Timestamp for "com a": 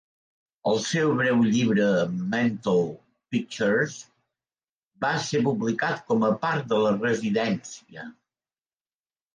6.11-6.35